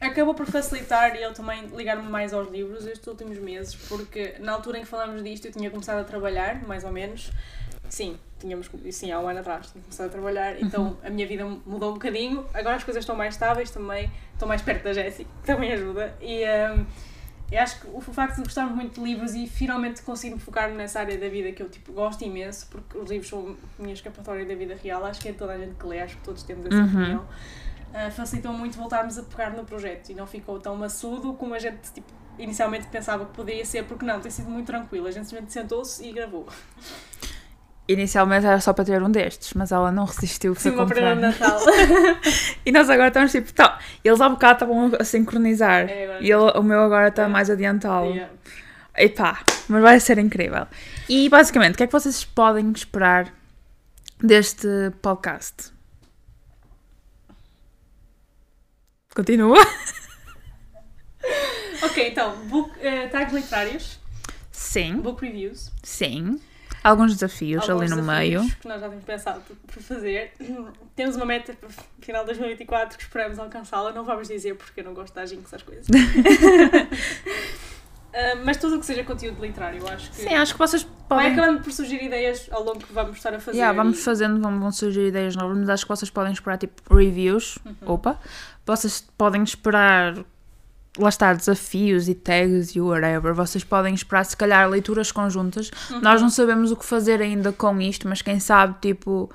Acabou 0.00 0.34
por 0.34 0.46
facilitar 0.46 1.14
e 1.14 1.22
eu 1.22 1.34
também 1.34 1.66
ligar-me 1.76 2.08
mais 2.08 2.32
aos 2.32 2.50
livros 2.50 2.86
estes 2.86 3.06
últimos 3.06 3.38
meses, 3.38 3.74
porque 3.74 4.34
na 4.40 4.52
altura 4.52 4.78
em 4.78 4.80
que 4.80 4.88
falamos 4.88 5.22
disto 5.22 5.44
eu 5.44 5.52
tinha 5.52 5.70
começado 5.70 5.98
a 5.98 6.04
trabalhar, 6.04 6.66
mais 6.66 6.84
ou 6.84 6.90
menos. 6.90 7.30
Sim, 7.90 8.16
tínhamos, 8.38 8.70
sim, 8.92 9.10
há 9.10 9.18
um 9.18 9.28
ano 9.28 9.40
atrás, 9.40 9.70
tinha 9.70 9.82
começado 9.82 10.06
a 10.06 10.10
trabalhar, 10.10 10.54
uhum. 10.54 10.60
então 10.62 10.96
a 11.04 11.10
minha 11.10 11.26
vida 11.26 11.44
mudou 11.44 11.90
um 11.90 11.94
bocadinho. 11.94 12.46
Agora 12.54 12.76
as 12.76 12.84
coisas 12.84 13.02
estão 13.02 13.16
mais 13.16 13.34
estáveis 13.34 13.70
também, 13.70 14.10
estou 14.32 14.48
mais 14.48 14.62
perto 14.62 14.84
da 14.84 14.92
Jéssica, 14.92 15.28
que 15.40 15.46
também 15.46 15.72
ajuda. 15.72 16.16
E 16.20 16.44
um, 16.44 16.86
eu 17.50 17.60
acho 17.60 17.80
que 17.80 17.88
o 17.92 18.00
facto 18.00 18.36
de 18.36 18.42
gostarmos 18.44 18.76
muito 18.76 18.94
de 18.94 19.04
livros 19.04 19.34
e 19.34 19.44
finalmente 19.48 20.02
conseguir 20.02 20.34
me 20.34 20.40
focar 20.40 20.70
nessa 20.70 21.00
área 21.00 21.18
da 21.18 21.28
vida 21.28 21.50
que 21.50 21.60
eu 21.60 21.68
tipo, 21.68 21.92
gosto 21.92 22.22
imenso, 22.22 22.68
porque 22.70 22.96
os 22.96 23.10
livros 23.10 23.28
são 23.28 23.56
a 23.78 23.82
minha 23.82 23.94
escapatória 23.94 24.46
da 24.46 24.54
vida 24.54 24.78
real, 24.80 25.04
acho 25.04 25.20
que 25.20 25.28
é 25.28 25.32
toda 25.32 25.54
a 25.54 25.58
gente 25.58 25.74
que 25.74 25.84
lê, 25.84 26.00
acho 26.00 26.16
que 26.16 26.22
todos 26.22 26.44
temos 26.44 26.66
essa 26.66 26.76
uhum. 26.76 26.86
opinião. 26.86 27.28
Uh, 27.90 28.10
facilitou 28.12 28.52
muito 28.52 28.78
voltarmos 28.78 29.18
a 29.18 29.24
pegar 29.24 29.50
no 29.50 29.64
projeto 29.64 30.10
e 30.10 30.14
não 30.14 30.28
ficou 30.28 30.60
tão 30.60 30.76
maçudo 30.76 31.32
como 31.32 31.54
a 31.54 31.58
gente 31.58 31.90
tipo, 31.92 32.06
inicialmente 32.38 32.86
pensava 32.86 33.26
que 33.26 33.32
poderia 33.32 33.64
ser, 33.64 33.84
porque 33.84 34.04
não, 34.04 34.20
tem 34.20 34.30
sido 34.30 34.48
muito 34.48 34.66
tranquilo. 34.66 35.08
A 35.08 35.10
gente 35.10 35.24
simplesmente 35.24 35.52
sentou-se 35.52 36.04
e 36.06 36.12
gravou. 36.12 36.46
Inicialmente 37.90 38.46
era 38.46 38.60
só 38.60 38.72
para 38.72 38.84
ter 38.84 39.02
um 39.02 39.10
destes, 39.10 39.52
mas 39.54 39.72
ela 39.72 39.90
não 39.90 40.04
resistiu. 40.04 40.54
Sim, 40.54 40.70
uma 40.70 40.86
para 40.86 41.16
Natal. 41.16 41.58
e 42.64 42.70
nós 42.70 42.88
agora 42.88 43.08
estamos 43.08 43.32
tipo, 43.32 43.52
tá, 43.52 43.80
eles 44.04 44.20
há 44.20 44.28
bocado 44.28 44.52
estavam 44.64 44.92
a 44.96 45.02
sincronizar 45.02 45.90
é, 45.90 46.18
e 46.20 46.30
ele, 46.30 46.52
o 46.54 46.62
meu 46.62 46.78
agora 46.82 47.08
está 47.08 47.24
é. 47.24 47.26
mais 47.26 47.50
adiantado. 47.50 48.06
Yeah. 48.06 48.32
Epá, 48.96 49.40
mas 49.68 49.82
vai 49.82 49.98
ser 49.98 50.18
incrível. 50.18 50.68
E 51.08 51.28
basicamente, 51.28 51.74
o 51.74 51.76
que 51.78 51.82
é 51.82 51.86
que 51.88 51.92
vocês 51.92 52.24
podem 52.24 52.70
esperar 52.70 53.34
deste 54.22 54.68
podcast? 55.02 55.72
Continua. 59.12 59.58
ok, 61.82 62.08
então, 62.08 62.36
book, 62.46 62.70
uh, 62.70 63.10
tags 63.10 63.34
literários. 63.34 63.98
Sim. 64.52 64.98
Book 64.98 65.26
reviews. 65.26 65.72
Sim. 65.82 66.40
Alguns 66.82 67.14
desafios 67.14 67.68
Alguns 67.68 67.82
ali 67.82 67.90
no 67.90 67.96
desafios 67.96 68.42
meio. 68.42 68.56
que 68.56 68.68
nós 68.68 68.80
já 68.80 68.88
temos 68.88 69.04
pensado 69.04 69.42
por 69.66 69.82
fazer. 69.82 70.32
Temos 70.96 71.16
uma 71.16 71.26
meta 71.26 71.52
para 71.52 71.68
o 71.68 71.72
final 72.00 72.22
de 72.22 72.28
2024 72.28 72.98
que 72.98 73.04
esperamos 73.04 73.38
alcançá-la. 73.38 73.92
Não 73.92 74.04
vamos 74.04 74.28
dizer 74.28 74.54
porque 74.54 74.80
eu 74.80 74.84
não 74.84 74.94
gosto 74.94 75.12
de 75.12 75.20
dar 75.20 75.26
jinx 75.26 75.52
às 75.52 75.62
coisas. 75.62 75.86
Uh, 75.88 75.92
mas 78.44 78.56
tudo 78.56 78.76
o 78.76 78.80
que 78.80 78.86
seja 78.86 79.04
conteúdo 79.04 79.40
literário, 79.44 79.80
eu 79.80 79.88
acho 79.88 80.10
que. 80.10 80.16
Sim, 80.16 80.34
acho 80.34 80.52
que 80.52 80.58
vocês 80.58 80.82
podem. 81.08 81.26
Vai 81.26 81.32
acabando 81.32 81.62
por 81.62 81.72
surgir 81.72 82.02
ideias 82.02 82.48
ao 82.50 82.64
longo 82.64 82.78
que 82.78 82.92
vamos 82.92 83.16
estar 83.16 83.34
a 83.34 83.40
fazer. 83.40 83.58
Yeah, 83.58 83.76
vamos 83.76 83.98
e... 83.98 84.02
fazendo, 84.02 84.40
vão, 84.40 84.58
vão 84.58 84.72
surgir 84.72 85.06
ideias 85.08 85.36
novas, 85.36 85.58
mas 85.58 85.68
acho 85.68 85.84
que 85.84 85.88
vocês 85.88 86.10
podem 86.10 86.32
esperar 86.32 86.58
tipo 86.58 86.94
reviews. 86.94 87.58
Uhum. 87.64 87.92
Opa! 87.94 88.18
Vocês 88.66 89.06
podem 89.16 89.42
esperar 89.42 90.14
lá 91.00 91.08
está, 91.08 91.32
desafios 91.32 92.08
e 92.08 92.14
tags 92.14 92.74
e 92.74 92.80
whatever. 92.80 93.34
Vocês 93.34 93.64
podem 93.64 93.94
esperar, 93.94 94.24
se 94.24 94.36
calhar, 94.36 94.68
leituras 94.68 95.10
conjuntas. 95.10 95.70
Uhum. 95.90 96.00
Nós 96.00 96.20
não 96.20 96.30
sabemos 96.30 96.70
o 96.70 96.76
que 96.76 96.84
fazer 96.84 97.20
ainda 97.20 97.52
com 97.52 97.80
isto, 97.80 98.08
mas 98.08 98.22
quem 98.22 98.38
sabe, 98.38 98.76
tipo, 98.80 99.30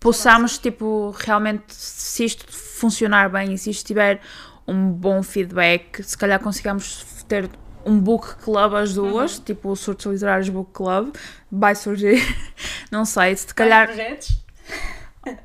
possamos, 0.00 0.58
tipo, 0.58 1.14
realmente, 1.18 1.64
se 1.68 2.24
isto 2.24 2.44
funcionar 2.52 3.30
bem 3.30 3.54
e 3.54 3.58
se 3.58 3.70
isto 3.70 3.86
tiver 3.86 4.20
um 4.66 4.90
bom 4.90 5.22
feedback, 5.22 6.02
se 6.02 6.16
calhar 6.16 6.40
consigamos 6.40 7.04
ter 7.28 7.48
um 7.84 7.98
book 7.98 8.36
club 8.36 8.74
as 8.74 8.94
duas, 8.94 9.38
uhum. 9.38 9.44
tipo 9.44 9.70
o 9.70 9.76
Surtos 9.76 10.06
Literários 10.06 10.48
Book 10.48 10.70
Club, 10.72 11.14
vai 11.50 11.74
surgir, 11.74 12.22
não 12.90 13.04
sei, 13.04 13.34
se 13.36 13.54
calhar... 13.54 13.86
projetos? 13.86 14.41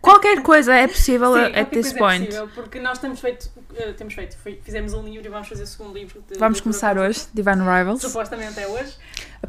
Qualquer 0.02 0.42
coisa 0.42 0.74
é 0.74 0.88
possível 0.88 1.34
Sim, 1.36 1.54
at 1.56 1.70
this 1.70 1.94
é 1.94 1.98
point. 1.98 2.26
Possível, 2.26 2.50
porque 2.56 2.80
nós 2.80 2.98
temos 2.98 3.20
feito, 3.20 3.44
uh, 3.46 3.94
temos 3.94 4.16
feito, 4.16 4.36
fizemos 4.64 4.94
um 4.94 5.04
livro 5.04 5.28
e 5.28 5.30
vamos 5.30 5.48
fazer 5.48 5.64
o 5.64 5.68
segundo 5.68 5.94
livro. 5.94 6.24
De, 6.28 6.38
vamos 6.40 6.60
começar 6.60 6.98
hoje, 6.98 7.28
Divine 7.32 7.62
Rivals. 7.62 8.02
Supostamente 8.02 8.60
é 8.60 8.68
hoje. 8.68 8.96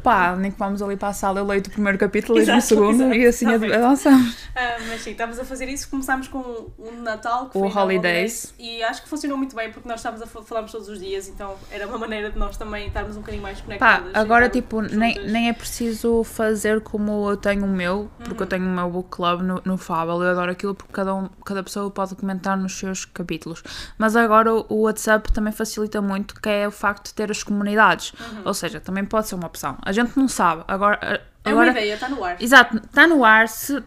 Pá, 0.03 0.35
nem 0.35 0.51
que 0.51 0.59
vamos 0.59 0.81
ali 0.81 0.95
para 0.95 1.09
a 1.09 1.13
sala, 1.13 1.39
eu 1.39 1.45
leio 1.45 1.61
o 1.61 1.69
primeiro 1.69 1.97
capítulo, 1.97 2.37
leio 2.37 2.57
o 2.57 2.61
segundo 2.61 3.03
exato, 3.03 3.15
e 3.15 3.25
assim 3.25 3.45
avançamos. 3.47 4.33
Uh, 4.33 4.87
mas 4.87 5.01
sim, 5.01 5.11
estamos 5.11 5.39
a 5.39 5.45
fazer 5.45 5.67
isso. 5.67 5.89
Começámos 5.89 6.27
com 6.27 6.69
um 6.77 7.01
Natal, 7.01 7.49
que 7.49 7.57
o 7.57 7.69
foi 7.69 7.81
Holidays. 7.81 8.53
E 8.59 8.83
acho 8.83 9.03
que 9.03 9.09
funcionou 9.09 9.37
muito 9.37 9.55
bem 9.55 9.71
porque 9.71 9.87
nós 9.87 9.99
estávamos 9.99 10.21
a 10.21 10.27
falarmos 10.43 10.71
todos 10.71 10.87
os 10.87 10.99
dias, 10.99 11.27
então 11.27 11.55
era 11.71 11.87
uma 11.87 11.97
maneira 11.97 12.29
de 12.29 12.37
nós 12.37 12.57
também 12.57 12.87
estarmos 12.87 13.15
um 13.15 13.19
bocadinho 13.19 13.43
mais 13.43 13.59
conectados. 13.61 14.11
Pá, 14.11 14.19
agora 14.19 14.49
tipo, 14.49 14.81
nem, 14.81 15.15
nem 15.27 15.49
é 15.49 15.53
preciso 15.53 16.23
fazer 16.23 16.81
como 16.81 17.29
eu 17.29 17.37
tenho 17.37 17.65
o 17.65 17.69
meu, 17.69 18.09
porque 18.17 18.33
uhum. 18.33 18.39
eu 18.41 18.47
tenho 18.47 18.65
o 18.65 18.69
meu 18.69 18.89
book 18.89 19.09
club 19.09 19.41
no, 19.41 19.61
no 19.65 19.77
Fable 19.77 20.23
eu 20.23 20.29
adoro 20.29 20.51
aquilo 20.51 20.75
porque 20.75 20.93
cada, 20.93 21.13
um, 21.13 21.27
cada 21.45 21.63
pessoa 21.63 21.89
pode 21.89 22.15
comentar 22.15 22.57
nos 22.57 22.77
seus 22.77 23.05
capítulos. 23.05 23.63
Mas 23.97 24.15
agora 24.15 24.53
o, 24.53 24.65
o 24.69 24.81
WhatsApp 24.81 25.31
também 25.31 25.51
facilita 25.51 26.01
muito, 26.01 26.39
que 26.39 26.49
é 26.49 26.67
o 26.67 26.71
facto 26.71 27.07
de 27.07 27.13
ter 27.13 27.31
as 27.31 27.43
comunidades. 27.43 28.13
Ou 28.45 28.53
seja, 28.53 28.79
também 28.79 29.05
pode 29.05 29.27
ser 29.27 29.35
uma 29.35 29.47
opção. 29.47 29.77
A 29.81 29.91
gente 29.91 30.17
não 30.17 30.27
sabe. 30.27 30.63
Agora, 30.67 31.21
É 31.43 31.49
agora 31.49 31.71
uma 31.71 31.71
ideia, 31.71 31.93
está 31.93 32.09
no 32.09 32.23
ar. 32.23 32.37
Exato, 32.39 32.77
está 32.77 33.07
no 33.07 33.23
ar. 33.23 33.47
Se, 33.47 33.83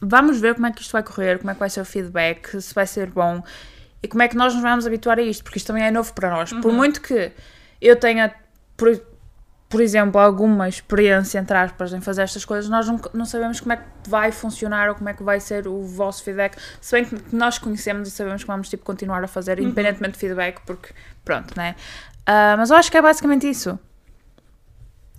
vamos 0.00 0.40
ver 0.40 0.54
como 0.54 0.66
é 0.66 0.72
que 0.72 0.82
isto 0.82 0.92
vai 0.92 1.02
correr, 1.02 1.38
como 1.38 1.50
é 1.50 1.54
que 1.54 1.60
vai 1.60 1.70
ser 1.70 1.80
o 1.80 1.84
feedback, 1.84 2.60
se 2.60 2.74
vai 2.74 2.86
ser 2.86 3.10
bom 3.10 3.42
e 4.02 4.08
como 4.08 4.22
é 4.22 4.28
que 4.28 4.36
nós 4.36 4.54
nos 4.54 4.62
vamos 4.62 4.86
habituar 4.86 5.18
a 5.18 5.22
isto, 5.22 5.42
porque 5.42 5.58
isto 5.58 5.66
também 5.66 5.84
é 5.84 5.90
novo 5.90 6.12
para 6.14 6.30
nós. 6.30 6.52
Por 6.52 6.72
muito 6.72 7.00
que 7.00 7.32
eu 7.80 7.96
tenha, 7.96 8.32
por, 8.76 9.00
por 9.68 9.80
exemplo, 9.80 10.20
alguma 10.20 10.68
experiência, 10.68 11.38
entre 11.38 11.56
aspas, 11.56 11.92
em 11.92 12.00
fazer 12.00 12.22
estas 12.22 12.44
coisas, 12.44 12.70
nós 12.70 12.86
não, 12.86 13.00
não 13.12 13.24
sabemos 13.24 13.58
como 13.60 13.72
é 13.72 13.76
que 13.76 13.84
vai 14.08 14.30
funcionar 14.30 14.88
ou 14.88 14.94
como 14.94 15.08
é 15.08 15.14
que 15.14 15.22
vai 15.22 15.40
ser 15.40 15.66
o 15.66 15.82
vosso 15.82 16.22
feedback. 16.22 16.56
Se 16.80 16.92
bem 16.92 17.04
que 17.04 17.34
nós 17.34 17.58
conhecemos 17.58 18.06
e 18.06 18.10
sabemos 18.10 18.42
que 18.42 18.46
vamos 18.46 18.68
tipo, 18.68 18.84
continuar 18.84 19.22
a 19.24 19.28
fazer, 19.28 19.58
independentemente 19.58 20.12
de 20.12 20.18
feedback, 20.20 20.60
porque 20.64 20.94
pronto, 21.24 21.56
né? 21.56 21.74
Ah, 22.24 22.54
mas 22.56 22.70
eu 22.70 22.76
acho 22.76 22.90
que 22.90 22.96
é 22.96 23.02
basicamente 23.02 23.48
isso. 23.48 23.78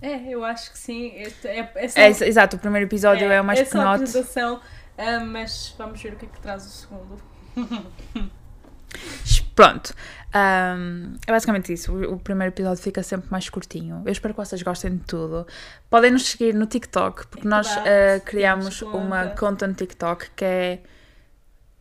É, 0.02 0.28
eu 0.34 0.44
acho 0.44 0.72
que 0.72 0.78
sim. 0.78 1.12
Este 1.16 1.46
é, 1.48 1.70
é 1.74 1.88
só, 1.88 2.00
É, 2.00 2.06
ex- 2.08 2.22
exato, 2.22 2.56
o 2.56 2.58
primeiro 2.58 2.86
episódio 2.86 3.30
é, 3.30 3.40
o 3.40 3.44
mais 3.44 3.58
é 3.60 3.64
só 3.66 3.80
a 3.80 3.94
apresentação, 3.94 4.60
ah, 4.96 5.20
mas 5.20 5.74
vamos 5.76 6.00
ver 6.02 6.14
o 6.14 6.16
que 6.16 6.24
é 6.26 6.28
que 6.28 6.40
traz 6.40 6.64
o 6.66 6.70
segundo. 6.70 7.22
Pronto. 9.54 9.94
Ahm, 10.32 11.16
é 11.26 11.32
basicamente 11.32 11.72
isso. 11.72 11.92
O, 11.92 12.14
o 12.14 12.18
primeiro 12.18 12.52
episódio 12.52 12.82
fica 12.82 13.02
sempre 13.02 13.30
mais 13.30 13.48
curtinho. 13.50 14.02
Eu 14.06 14.12
espero 14.12 14.32
que 14.32 14.40
vocês 14.40 14.62
gostem 14.62 14.96
de 14.96 15.04
tudo. 15.04 15.46
Podem 15.90 16.10
nos 16.10 16.24
seguir 16.26 16.54
no 16.54 16.66
TikTok, 16.66 17.26
porque 17.26 17.46
É 17.46 17.50
nós 17.50 17.68
ah, 17.68 18.20
criamos 18.24 18.78
temos 18.78 18.94
uma 18.94 19.22
conta. 19.24 19.36
conta 19.38 19.66
no 19.66 19.74
TikTok 19.74 20.30
que 20.34 20.44
é. 20.44 20.78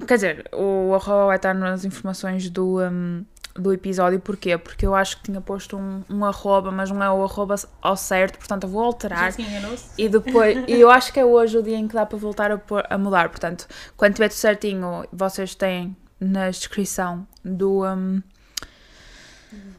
Quer 0.07 0.15
dizer, 0.15 0.49
o 0.53 0.93
arroba 0.95 1.25
vai 1.27 1.35
estar 1.35 1.53
nas 1.53 1.83
informações 1.83 2.49
do, 2.49 2.79
ahm, 2.79 3.23
do 3.59 3.73
episódio. 3.73 4.19
Porquê? 4.19 4.57
Porque 4.57 4.85
eu 4.85 4.95
acho 4.95 5.17
que 5.17 5.23
tinha 5.23 5.41
posto 5.41 5.77
um, 5.77 6.03
um 6.09 6.23
arroba, 6.25 6.71
mas 6.71 6.89
não 6.89 7.03
é 7.03 7.11
o 7.11 7.23
arroba 7.23 7.55
ao 7.81 7.97
certo, 7.97 8.37
portanto 8.37 8.63
eu 8.63 8.69
vou 8.69 8.83
alterar. 8.83 9.33
Enganou-se? 9.39 9.85
E 9.97 10.07
depois, 10.07 10.63
e 10.67 10.79
eu 10.79 10.89
acho 10.89 11.11
que 11.11 11.19
é 11.19 11.25
hoje 11.25 11.57
o 11.57 11.63
dia 11.63 11.77
em 11.77 11.87
que 11.87 11.93
dá 11.93 12.05
para 12.05 12.17
voltar 12.17 12.51
a, 12.51 12.57
pôr- 12.57 12.85
a 12.89 12.97
mudar. 12.97 13.29
Portanto, 13.29 13.67
quando 13.97 14.13
tiver 14.13 14.29
tudo 14.29 14.37
certinho, 14.37 15.05
vocês 15.11 15.53
têm 15.55 15.95
na 16.19 16.49
descrição 16.49 17.27
do, 17.43 17.85
um, 17.85 18.21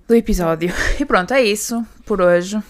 do 0.09 0.15
episódio. 0.15 0.73
E 0.99 1.05
pronto, 1.05 1.33
é 1.35 1.43
isso 1.43 1.85
por 2.05 2.21
hoje. 2.21 2.63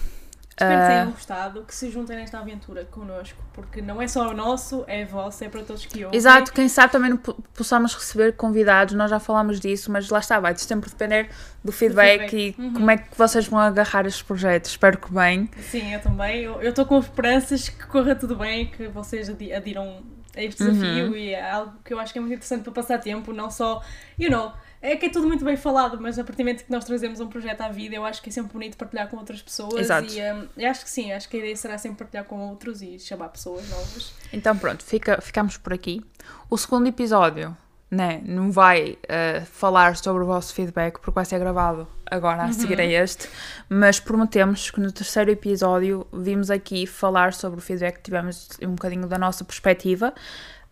Espero 0.51 0.69
que 0.69 0.83
Ah, 0.83 0.87
tenham 0.89 1.11
gostado, 1.11 1.63
que 1.63 1.73
se 1.73 1.89
juntem 1.89 2.15
nesta 2.17 2.37
aventura 2.37 2.85
connosco, 2.85 3.37
porque 3.53 3.81
não 3.81 4.01
é 4.01 4.07
só 4.07 4.29
o 4.29 4.33
nosso, 4.33 4.83
é 4.85 5.05
vosso, 5.05 5.43
é 5.43 5.49
para 5.49 5.63
todos 5.63 5.85
que 5.85 6.03
ouvem. 6.05 6.15
Exato, 6.17 6.51
quem 6.53 6.67
sabe 6.67 6.91
também 6.91 7.17
possamos 7.55 7.95
receber 7.95 8.33
convidados, 8.33 8.93
nós 8.93 9.09
já 9.09 9.19
falámos 9.19 9.59
disso, 9.59 9.91
mas 9.91 10.09
lá 10.09 10.19
está, 10.19 10.39
vai 10.39 10.55
sempre 10.57 10.89
depender 10.89 11.29
do 11.63 11.71
feedback, 11.71 12.29
feedback. 12.29 12.55
e 12.59 12.61
Uhum. 12.61 12.73
como 12.73 12.91
é 12.91 12.97
que 12.97 13.17
vocês 13.17 13.47
vão 13.47 13.59
agarrar 13.59 14.05
estes 14.05 14.21
projetos. 14.21 14.71
Espero 14.71 14.97
que 14.99 15.11
bem. 15.11 15.49
Sim, 15.71 15.93
eu 15.93 16.01
também. 16.01 16.43
Eu 16.43 16.61
estou 16.61 16.85
com 16.85 16.99
esperanças 16.99 17.69
que 17.69 17.85
corra 17.87 18.13
tudo 18.13 18.35
bem, 18.35 18.67
que 18.67 18.87
vocês 18.87 19.29
adi- 19.29 19.53
adiram 19.53 20.03
a 20.35 20.41
este 20.41 20.63
Uhum. 20.63 20.71
desafio 20.73 21.15
e 21.17 21.29
é 21.33 21.51
algo 21.51 21.73
que 21.83 21.93
eu 21.93 21.99
acho 21.99 22.13
que 22.13 22.19
é 22.19 22.21
muito 22.21 22.33
interessante 22.33 22.63
para 22.63 22.71
passar 22.73 22.97
tempo, 22.99 23.33
não 23.33 23.49
só, 23.51 23.81
you 24.17 24.29
know, 24.29 24.51
é 24.81 24.95
que 24.95 25.05
é 25.05 25.09
tudo 25.09 25.27
muito 25.27 25.45
bem 25.45 25.55
falado, 25.55 25.99
mas 26.01 26.17
a 26.17 26.23
partir 26.23 26.41
do 26.41 26.45
momento 26.45 26.63
que 26.65 26.71
nós 26.71 26.83
trazemos 26.85 27.19
um 27.19 27.27
projeto 27.27 27.61
à 27.61 27.69
vida, 27.69 27.95
eu 27.95 28.03
acho 28.03 28.21
que 28.21 28.29
é 28.29 28.31
sempre 28.31 28.53
bonito 28.53 28.75
partilhar 28.77 29.07
com 29.09 29.17
outras 29.17 29.41
pessoas 29.41 29.75
Exato. 29.81 30.11
e 30.11 30.19
eu 30.19 30.69
acho 30.69 30.83
que 30.83 30.89
sim, 30.89 31.11
acho 31.11 31.29
que 31.29 31.37
a 31.37 31.39
ideia 31.39 31.55
será 31.55 31.77
sempre 31.77 31.99
partilhar 31.99 32.25
com 32.25 32.39
outros 32.49 32.81
e 32.81 32.97
chamar 32.97 33.29
pessoas 33.29 33.69
novas. 33.69 34.13
Então 34.33 34.57
pronto, 34.57 34.83
fica, 34.83 35.21
ficamos 35.21 35.57
por 35.57 35.73
aqui. 35.73 36.01
O 36.49 36.57
segundo 36.57 36.87
episódio 36.87 37.55
né, 37.91 38.21
não 38.25 38.49
vai 38.51 38.97
eh, 39.07 39.41
falar 39.51 39.97
sobre 39.97 40.23
o 40.23 40.25
vosso 40.25 40.53
feedback 40.53 40.93
porque 40.93 41.11
vai 41.11 41.25
ser 41.25 41.37
gravado 41.39 41.85
agora 42.09 42.43
a 42.43 42.53
seguir 42.53 42.79
a 42.79 42.85
este, 42.85 43.27
mas 43.69 43.99
prometemos 43.99 44.71
que 44.71 44.79
no 44.79 44.91
terceiro 44.93 45.29
episódio 45.29 46.07
vimos 46.13 46.49
aqui 46.49 46.87
falar 46.87 47.33
sobre 47.33 47.59
o 47.59 47.61
feedback 47.61 47.95
que 47.97 48.03
tivemos 48.03 48.47
um 48.61 48.69
bocadinho 48.75 49.07
da 49.07 49.17
nossa 49.17 49.43
perspectiva. 49.43 50.13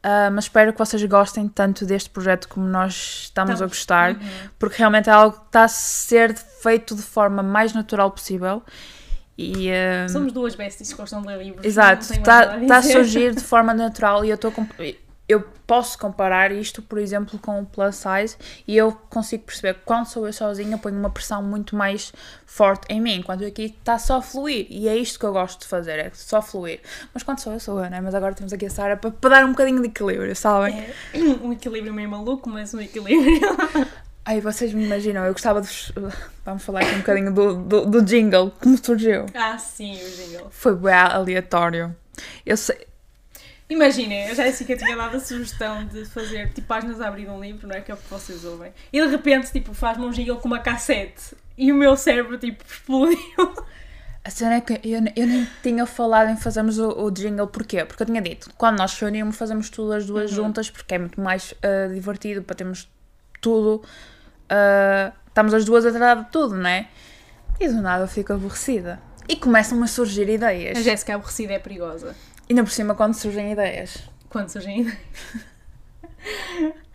Ah, 0.01 0.29
mas 0.31 0.45
espero 0.45 0.71
que 0.71 0.79
vocês 0.79 1.03
gostem 1.03 1.47
tanto 1.49 1.85
deste 1.85 2.09
projeto 2.09 2.47
como 2.47 2.65
nós 2.65 3.23
estamos 3.23 3.51
a 3.51 3.53
Estamos. 3.65 3.73
gostar, 3.73 4.11
Uhum. 4.13 4.49
porque 4.57 4.77
realmente 4.77 5.09
é 5.09 5.13
algo 5.13 5.37
que 5.37 5.45
está 5.47 5.63
a 5.65 5.67
ser 5.67 6.33
feito 6.35 6.95
de 6.95 7.01
forma 7.01 7.43
mais 7.43 7.73
natural 7.73 8.09
possível. 8.11 8.63
E, 9.37 9.69
ah, 9.71 10.07
Somos 10.07 10.31
duas 10.31 10.55
besties 10.55 10.91
que 10.93 10.97
gostam 10.97 11.21
de 11.21 11.27
ler 11.27 11.43
livros. 11.43 11.65
Exato, 11.65 12.13
está 12.13 12.59
tá 12.59 12.77
a 12.77 12.81
surgir 12.81 13.35
de 13.35 13.43
forma 13.43 13.73
natural 13.73 14.23
e 14.23 14.29
eu 14.29 14.35
estou 14.35 14.53
eu 15.29 15.41
posso 15.67 15.99
comparar 15.99 16.51
isto, 16.51 16.81
por 16.81 16.97
exemplo, 16.97 17.37
com 17.37 17.61
o 17.61 17.65
plus 17.65 17.97
size 17.97 18.35
e 18.67 18.75
eu 18.75 18.91
consigo 19.11 19.43
perceber 19.43 19.75
que 19.75 19.81
quando 19.85 20.07
sou 20.07 20.25
eu 20.25 20.33
sozinha 20.33 20.75
ponho 20.79 20.97
uma 20.97 21.11
pressão 21.11 21.43
muito 21.43 21.75
mais 21.75 22.11
forte 22.47 22.87
em 22.89 22.99
mim, 22.99 23.17
enquanto 23.17 23.45
aqui 23.45 23.75
está 23.79 23.99
só 23.99 24.17
a 24.17 24.21
fluir 24.23 24.65
e 24.71 24.87
é 24.87 24.97
isto 24.97 25.19
que 25.19 25.25
eu 25.25 25.31
gosto 25.31 25.61
de 25.61 25.67
fazer, 25.67 25.99
é 25.99 26.11
só 26.15 26.41
fluir. 26.41 26.79
Mas 27.13 27.21
quando 27.21 27.37
sou 27.37 27.53
eu, 27.53 27.59
sou 27.59 27.83
eu, 27.83 27.91
né? 27.91 28.01
Mas 28.01 28.15
agora 28.15 28.33
temos 28.33 28.51
aqui 28.51 28.65
a 28.65 28.69
Sara 28.71 28.97
para, 28.97 29.11
para 29.11 29.29
dar 29.29 29.45
um 29.45 29.51
bocadinho 29.51 29.79
de 29.79 29.89
equilíbrio, 29.89 30.35
sabem? 30.35 30.79
É 31.13 31.19
um 31.43 31.53
equilíbrio 31.53 31.93
meio 31.93 32.09
maluco, 32.09 32.49
mas 32.49 32.73
um 32.73 32.81
equilíbrio. 32.81 33.39
Ai, 34.25 34.41
vocês 34.41 34.73
me 34.73 34.83
imaginam, 34.83 35.23
eu 35.25 35.33
gostava 35.33 35.61
de. 35.61 35.69
Vamos 36.43 36.63
falar 36.63 36.81
aqui 36.81 36.95
um 36.95 36.99
bocadinho 36.99 37.33
do, 37.33 37.55
do, 37.63 37.85
do 37.85 38.01
jingle, 38.01 38.51
como 38.59 38.77
surgiu. 38.83 39.27
ah, 39.35 39.57
sim, 39.59 39.93
o 39.93 40.09
jingle. 40.09 40.47
Foi 40.49 40.75
bem 40.75 40.93
aleatório. 40.93 41.95
Eu 42.45 42.57
sei, 42.57 42.88
Imaginem, 43.69 44.29
a 44.29 44.33
Jéssica 44.33 44.75
tinha 44.75 44.97
dado 44.97 45.17
a 45.17 45.19
sugestão 45.19 45.85
de 45.85 46.03
fazer 46.05 46.51
tipo 46.53 46.67
páginas 46.67 46.99
a 46.99 47.07
abrir 47.07 47.29
um 47.29 47.39
livro, 47.39 47.67
não 47.67 47.75
é? 47.75 47.81
Que 47.81 47.91
é 47.91 47.93
o 47.93 47.97
que 47.97 48.09
vocês 48.09 48.43
ouvem. 48.43 48.73
E 48.91 48.99
de 48.99 49.07
repente, 49.07 49.51
tipo, 49.51 49.75
faz-me 49.75 50.05
um 50.05 50.09
jingle 50.09 50.37
com 50.37 50.47
uma 50.47 50.59
cassete. 50.59 51.35
E 51.55 51.71
o 51.71 51.75
meu 51.75 51.95
cérebro, 51.95 52.37
tipo, 52.39 52.63
explodiu. 52.67 53.19
A 54.23 54.29
cena 54.31 54.55
é 54.55 54.61
que 54.61 54.73
eu, 54.73 54.99
eu 55.15 55.27
nem 55.27 55.47
tinha 55.61 55.85
falado 55.85 56.29
em 56.29 56.35
fazermos 56.35 56.77
o, 56.77 56.89
o 56.89 57.11
jingle, 57.11 57.47
porquê? 57.47 57.85
Porque 57.85 58.03
eu 58.03 58.07
tinha 58.07 58.21
dito, 58.21 58.49
quando 58.57 58.77
nós 58.77 58.99
reunimos 58.99 59.37
fazemos 59.37 59.69
tudo 59.69 59.93
as 59.93 60.05
duas 60.05 60.29
juntas, 60.29 60.69
porque 60.69 60.95
é 60.95 60.99
muito 60.99 61.21
mais 61.21 61.53
ah, 61.63 61.87
divertido 61.93 62.43
para 62.43 62.55
termos 62.55 62.89
tudo, 63.39 63.81
ah, 64.49 65.13
estamos 65.27 65.53
as 65.53 65.63
duas 65.63 65.85
a 65.85 65.91
tratar 65.91 66.23
de 66.23 66.31
tudo, 66.31 66.55
não 66.55 66.69
é? 66.69 66.87
E 67.59 67.67
do 67.67 67.81
nada 67.81 68.03
eu 68.03 68.07
fico 68.07 68.33
aborrecida. 68.33 68.99
E 69.27 69.35
começam 69.35 69.81
a 69.83 69.87
surgir 69.87 70.27
ideias. 70.27 70.77
A 70.77 70.81
Jéssica 70.81 71.15
aborrecida 71.15 71.53
é 71.53 71.59
perigosa. 71.59 72.15
Ainda 72.49 72.63
por 72.63 72.71
cima 72.71 72.95
quando 72.95 73.13
surgem 73.13 73.51
ideias. 73.51 73.97
Quando 74.29 74.49
surgem 74.49 74.81
ideias. 74.81 74.97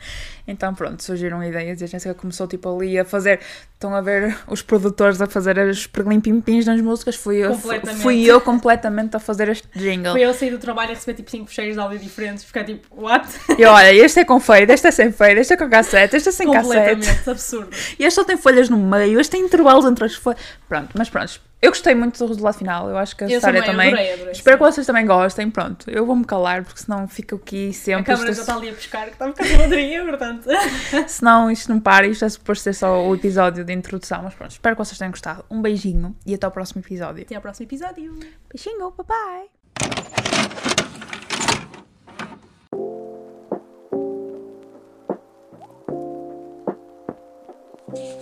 Então 0.47 0.75
pronto, 0.75 1.03
surgiram 1.03 1.43
ideias 1.43 1.81
e 1.81 1.85
a 1.85 1.87
Jéssica 1.87 2.15
começou 2.15 2.47
tipo 2.47 2.69
ali 2.75 2.99
a 2.99 3.05
fazer. 3.05 3.41
Estão 3.73 3.95
a 3.95 4.01
ver 4.01 4.37
os 4.47 4.61
produtores 4.61 5.21
a 5.21 5.27
fazer 5.27 5.59
os 5.59 5.87
perlim-pim-pins 5.87 6.67
nas 6.67 6.81
músicas. 6.83 7.17
Fui 7.17 7.39
eu, 7.39 7.53
Completamente. 7.53 8.03
fui 8.03 8.25
eu 8.25 8.41
completamente 8.41 9.17
a 9.17 9.19
fazer 9.19 9.49
este 9.49 9.67
jingle. 9.75 10.13
Foi 10.13 10.21
eu 10.21 10.35
sair 10.35 10.51
do 10.51 10.59
trabalho 10.59 10.91
e 10.91 10.95
receber 10.95 11.15
tipo 11.15 11.31
5 11.31 11.47
fecheiros 11.47 11.75
de 11.75 11.81
áudio 11.81 11.99
diferentes. 11.99 12.45
Ficar 12.45 12.65
tipo, 12.65 12.87
what? 13.03 13.27
E 13.59 13.65
olha, 13.65 13.93
este 13.95 14.21
é 14.21 14.25
com 14.25 14.39
fade, 14.39 14.71
este 14.71 14.87
é 14.87 14.91
sem 14.91 15.13
fade, 15.13 15.41
este 15.41 15.55
é 15.55 15.57
com 15.57 15.69
cassete, 15.69 16.17
este 16.17 16.29
é 16.29 16.33
sem 16.33 16.51
cassete. 16.51 16.91
Completamente 16.91 17.31
absurdo. 17.31 17.71
E 17.99 18.05
este 18.05 18.15
só 18.15 18.25
tem 18.25 18.37
folhas 18.37 18.69
no 18.69 18.77
meio, 18.77 19.19
este 19.19 19.31
tem 19.31 19.41
intervalos 19.41 19.87
entre 19.87 20.05
as 20.05 20.15
folhas. 20.15 20.41
Pronto, 20.69 20.91
mas 20.95 21.09
pronto. 21.09 21.41
Eu 21.64 21.71
gostei 21.71 21.94
muito 21.94 22.18
do 22.18 22.26
resultado 22.26 22.59
final, 22.59 22.90
eu 22.90 22.99
acho 22.99 23.16
que 23.16 23.25
a 23.25 23.26
Eu 23.26 23.40
Sara 23.40 23.62
também, 23.62 23.88
adorei, 23.88 24.12
adorei. 24.12 24.33
Espero 24.33 24.59
sim. 24.59 24.64
que 24.64 24.71
vocês 24.71 24.87
também 24.87 25.06
gostem. 25.06 25.50
Pronto, 25.50 25.90
eu 25.90 26.04
vou-me 26.04 26.23
calar 26.23 26.62
porque 26.62 26.78
senão 26.78 27.09
fica 27.09 27.37
aqui 27.37 27.71
A 27.71 27.73
sempre. 27.73 28.04
câmara 28.04 28.35
já 28.35 28.40
está 28.42 28.54
ali 28.56 28.68
a 28.68 28.73
pescar, 28.75 29.06
que 29.06 29.12
está 29.12 29.25
um 29.25 29.30
bocado 29.30 29.49
bateria, 29.56 30.04
portanto. 30.04 30.47
Senão 31.09 31.50
isto 31.50 31.73
não 31.73 31.80
para, 31.80 32.06
isto 32.06 32.23
é 32.23 32.28
suposto 32.28 32.64
ser 32.64 32.75
só 32.75 33.02
o 33.02 33.14
episódio 33.14 33.64
de 33.64 33.73
introdução. 33.73 34.23
Mas 34.25 34.35
pronto, 34.35 34.50
espero 34.50 34.76
que 34.76 34.85
vocês 34.85 34.99
tenham 34.99 35.11
gostado. 35.11 35.42
Um 35.50 35.62
beijinho 35.62 36.14
e 36.26 36.35
até 36.35 36.44
ao 36.44 36.52
próximo 36.52 36.83
episódio. 36.83 37.23
Até 37.23 37.35
ao 37.35 37.40
próximo 37.40 37.66
episódio. 37.66 38.14
Beijinho, 38.52 38.90
bye 38.90 39.06
bye! 39.06 39.49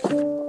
Thank 0.05 0.42